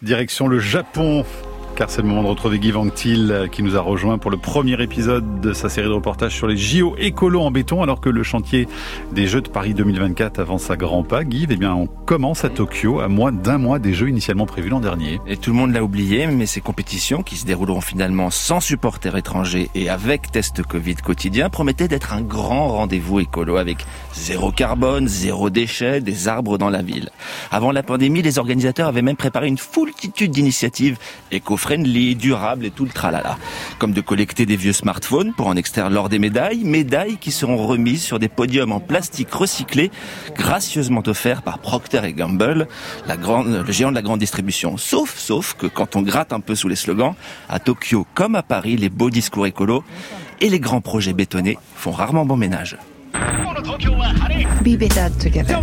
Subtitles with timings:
[0.00, 1.24] Direction le Japon
[1.78, 4.36] car c'est le moment de retrouver Guy Vanctil euh, qui nous a rejoint pour le
[4.36, 8.08] premier épisode de sa série de reportages sur les JO écolo en béton alors que
[8.08, 8.66] le chantier
[9.12, 11.22] des Jeux de Paris 2024 avance à grands pas.
[11.22, 14.70] Guy, eh bien, on commence à Tokyo à moins d'un mois des Jeux initialement prévus
[14.70, 15.20] l'an dernier.
[15.28, 19.16] Et tout le monde l'a oublié, mais ces compétitions qui se dérouleront finalement sans supporters
[19.16, 25.06] étrangers et avec test Covid quotidien promettaient d'être un grand rendez-vous écolo avec zéro carbone,
[25.06, 27.10] zéro déchet, des arbres dans la ville.
[27.52, 30.98] Avant la pandémie, les organisateurs avaient même préparé une foultitude d'initiatives
[31.30, 33.36] éco friendly, durable et tout le tralala.
[33.78, 37.58] Comme de collecter des vieux smartphones pour en extraire lors des médailles, médailles qui seront
[37.58, 39.90] remises sur des podiums en plastique recyclé,
[40.34, 42.68] gracieusement offerts par Procter Gamble,
[43.06, 44.78] la grande, le géant de la grande distribution.
[44.78, 47.14] Sauf, sauf que quand on gratte un peu sous les slogans,
[47.50, 49.84] à Tokyo comme à Paris, les beaux discours écolos
[50.40, 52.78] et les grands projets bétonnés font rarement bon ménage.
[54.64, 55.58] Be better together.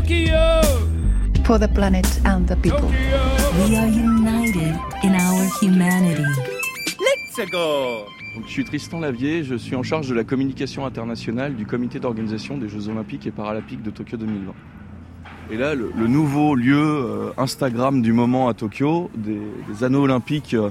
[1.45, 2.89] For the planet and the people.
[3.67, 5.14] We are united in
[5.62, 6.23] humanity.
[7.38, 12.00] Donc, je suis Tristan Lavier, je suis en charge de la communication internationale du comité
[12.00, 14.53] d'organisation des Jeux Olympiques et Paralympiques de Tokyo 2020.
[15.52, 20.03] Et là, le, le nouveau lieu euh, Instagram du moment à Tokyo, des, des anneaux
[20.03, 20.69] olympiques euh,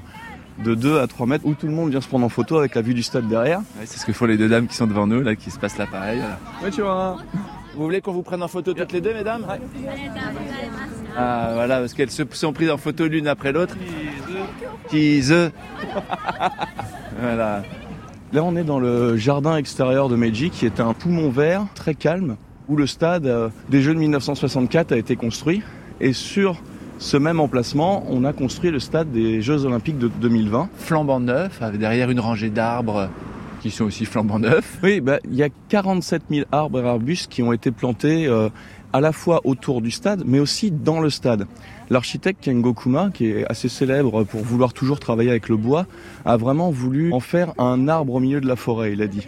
[0.64, 2.74] de 2 à 3 mètres, où tout le monde vient se prendre en photo avec
[2.74, 3.58] la vue du stade derrière.
[3.78, 5.58] Ouais, c'est ce que font les deux dames qui sont devant nous, là, qui se
[5.58, 6.20] passent l'appareil.
[6.62, 7.18] Ouais, tu vois.
[7.76, 9.44] Vous voulez qu'on vous prenne en photo toutes les deux, mesdames?
[11.16, 13.76] Ah, voilà, parce qu'elles se sont prises en photo l'une après l'autre.
[14.88, 15.50] Tease.
[17.20, 17.62] voilà.
[18.32, 21.94] Là, on est dans le jardin extérieur de Meiji, qui est un poumon vert très
[21.94, 22.36] calme,
[22.68, 25.62] où le stade euh, des Jeux de 1964 a été construit.
[26.00, 26.60] Et sur
[26.98, 30.68] ce même emplacement, on a construit le stade des Jeux Olympiques de 2020.
[30.76, 33.08] Flambant neuf, avec derrière une rangée d'arbres
[33.60, 34.78] qui sont aussi flambant neufs.
[34.82, 38.48] Oui, bah, il y a 47 000 arbres et arbustes qui ont été plantés euh,
[38.94, 41.48] à la fois autour du stade, mais aussi dans le stade.
[41.90, 45.86] L'architecte Kengo Kuma, qui est assez célèbre pour vouloir toujours travailler avec le bois,
[46.24, 49.26] a vraiment voulu en faire un arbre au milieu de la forêt, il a dit.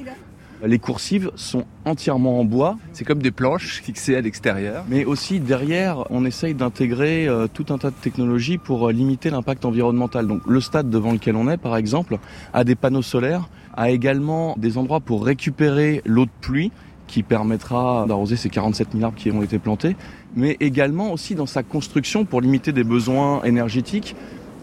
[0.64, 4.85] Les coursives sont entièrement en bois, C'est comme des planches fixées à l'extérieur.
[4.89, 9.30] mais aussi derrière, on essaye d'intégrer euh, tout un tas de technologies pour euh, limiter
[9.30, 10.29] l'impact environnemental.
[10.29, 12.18] Donc le stade devant lequel on est, par exemple,
[12.55, 16.70] a des panneaux solaires, a également des endroits pour récupérer l'eau de pluie
[17.06, 19.96] qui permettra d'arroser ces 47 000 arbres qui ont été plantés,
[20.34, 24.17] mais également aussi dans sa construction pour limiter des besoins énergétiques.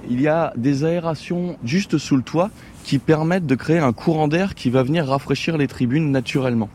[0.10, 2.50] Il y a des aérations juste sous le toit
[2.84, 6.70] qui permettent de créer un courant d'air qui va venir rafraîchir les tribunes naturellement.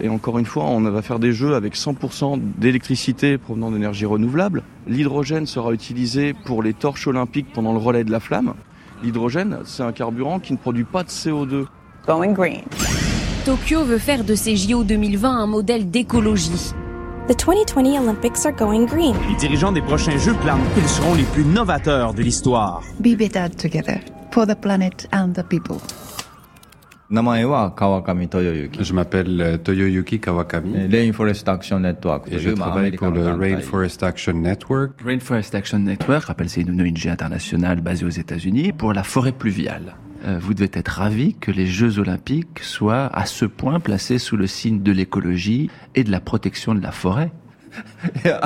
[0.00, 4.62] Et encore une fois, on va faire des jeux avec 100% d'électricité provenant d'énergie renouvelable.
[4.86, 8.54] L'hydrogène sera utilisé pour les torches olympiques pendant le relais de la flamme.
[9.02, 11.66] L'hydrogène, c'est un carburant qui ne produit pas de CO2.
[12.06, 12.62] Going green.
[13.48, 16.74] Tokyo veut faire de ces JO 2020 un modèle d'écologie.
[17.28, 19.14] The 2020 Olympics are going green.
[19.26, 22.82] Les dirigeants des prochains Jeux clament qu'ils seront les plus novateurs de l'histoire.
[23.00, 24.00] Be better together
[24.32, 25.78] for the planet and the people.
[27.10, 30.86] Je m'appelle euh, Toyoyuki Kawakami.
[30.92, 32.30] Rainforest Action Network.
[32.30, 35.00] Et je travaille pour le Rainforest Action Network.
[35.02, 39.94] Rainforest Action Network, rappelle, c'est une ONG internationale basée aux États-Unis pour la forêt pluviale.
[40.24, 44.36] Euh, vous devez être ravi que les Jeux Olympiques soient à ce point placés sous
[44.36, 47.30] le signe de l'écologie et de la protection de la forêt.
[48.24, 48.40] いや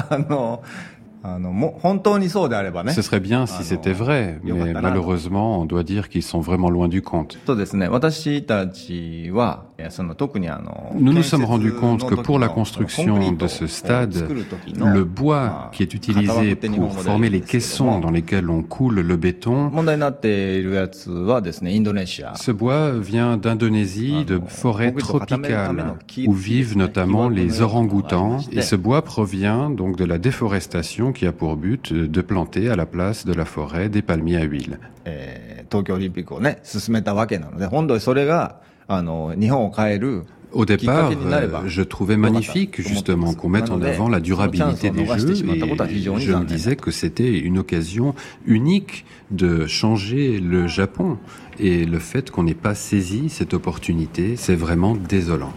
[1.24, 6.70] あのあのもう本当にそうであればね Ce serait bien si c'était vrai, mais malheureusement, on doit dire qu'ils sont vraiment
[6.70, 7.38] loin du compte.
[7.46, 13.50] そうですね私たちはいやその特にあの Nous nous sommes 建設 rendus compte que の時 pour la の construction コンクリート de
[13.50, 18.50] ce を stade, 作る時の le bois qui est utilisé pour former les caissons dans lesquels
[18.50, 25.96] on coule le béton, 問題になっているやつはですねインドネシア ce bois vient d'Indonésie, de forêts tropicales,
[26.28, 31.32] où vivent notamment les orang-outans, et ce bois provient donc de la déforestation qui a
[31.32, 34.78] pour but de planter à la place de la forêt des palmiers à huile.
[35.06, 44.92] えー東京オリンピックをね進めたわけなので本当にそれがあの日本を変える Au départ, きっかけになれば euh, je trouvais magnifique justement qu'on mette en avant la durabilité
[44.92, 51.18] des jeux et je me disais que c'était une occasion unique de changer le Japon
[51.60, 55.52] et le fait qu'on n'ait pas saisi cette opportunité, c'est vraiment désolant.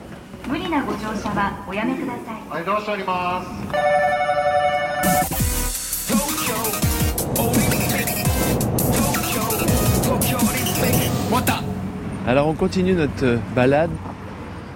[12.28, 13.92] Alors on continue notre euh, balade.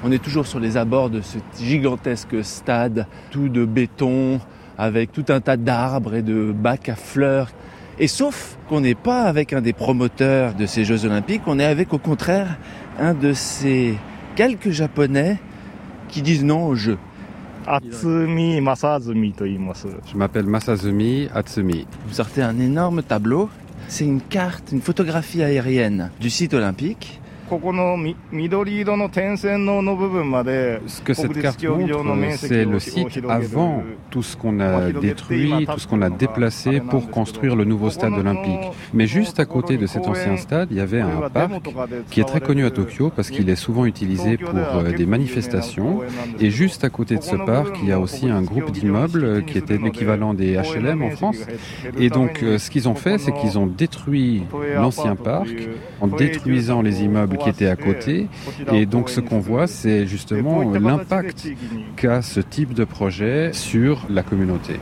[0.03, 4.39] On est toujours sur les abords de ce gigantesque stade, tout de béton,
[4.77, 7.49] avec tout un tas d'arbres et de bacs à fleurs.
[7.97, 11.65] Et sauf qu'on n'est pas avec un des promoteurs de ces Jeux Olympiques, on est
[11.65, 12.59] avec au contraire
[12.99, 13.95] un de ces
[14.35, 15.39] quelques Japonais
[16.07, 16.99] qui disent non au jeu.
[20.11, 21.87] Je m'appelle Masazumi Atsumi.
[22.07, 23.49] Vous sortez un énorme tableau.
[23.87, 27.19] C'est une carte, une photographie aérienne du site olympique.
[30.87, 35.79] Ce que cette carte montre, c'est le site avant tout ce qu'on a détruit, tout
[35.79, 38.69] ce qu'on a déplacé pour construire le nouveau stade olympique.
[38.93, 41.51] Mais juste à côté de cet ancien stade, il y avait un parc
[42.11, 46.01] qui est très connu à Tokyo parce qu'il est souvent utilisé pour euh, des manifestations.
[46.39, 49.57] Et juste à côté de ce parc, il y a aussi un groupe d'immeubles qui
[49.57, 51.37] était l'équivalent des HLM en France.
[51.97, 54.43] Et donc, euh, ce qu'ils ont fait, c'est qu'ils ont détruit
[54.75, 55.49] l'ancien parc
[56.01, 58.27] en détruisant les immeubles qui était à côté.
[58.74, 61.47] Et donc ce qu'on voit, c'est justement l'impact
[61.95, 64.80] qu'a ce type de projet sur la communauté.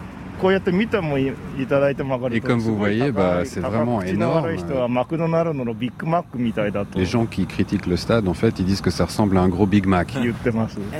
[2.37, 4.47] Et comme vous voyez, bah, c'est vraiment énorme.
[6.95, 9.49] Les gens qui critiquent le stade, en fait, ils disent que ça ressemble à un
[9.49, 10.13] gros Big Mac.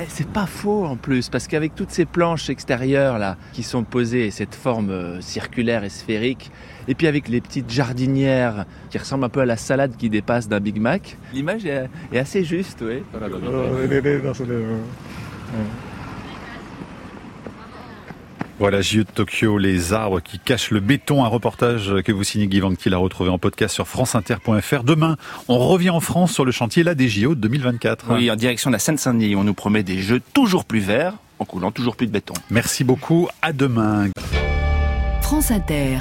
[0.08, 4.30] C'est pas faux en plus, parce qu'avec toutes ces planches extérieures là qui sont posées,
[4.30, 6.50] cette forme euh, circulaire et sphérique,
[6.88, 10.48] et puis avec les petites jardinières qui ressemblent un peu à la salade qui dépasse
[10.48, 13.02] d'un Big Mac, l'image est, est, assez juste, oui.
[18.58, 22.48] Voilà, JE de Tokyo, les arbres qui cachent le béton, un reportage que vous signez
[22.48, 24.82] Guy Vanctil a retrouvé en podcast sur franceinter.fr.
[24.82, 25.16] Demain,
[25.46, 28.06] on revient en France sur le chantier là des JO 2024.
[28.10, 31.44] Oui, en direction de la Seine-Saint-Denis, on nous promet des jeux toujours plus verts en
[31.44, 32.34] coulant toujours plus de béton.
[32.50, 34.08] Merci beaucoup, à demain.
[35.22, 35.98] France Inter.